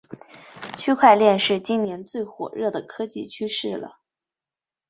[0.79, 3.99] 区块链是今年最火热的科技趋势了